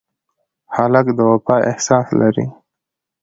[0.75, 2.45] هلک د وفا احساس لري.